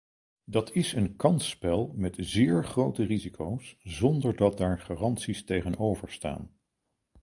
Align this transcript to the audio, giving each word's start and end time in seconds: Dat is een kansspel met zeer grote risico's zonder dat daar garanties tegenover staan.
Dat 0.45 0.71
is 0.71 0.93
een 0.93 1.15
kansspel 1.15 1.91
met 1.95 2.15
zeer 2.19 2.65
grote 2.65 3.03
risico's 3.03 3.75
zonder 3.83 4.35
dat 4.35 4.57
daar 4.57 4.79
garanties 4.79 5.45
tegenover 5.45 6.11
staan. 6.11 6.51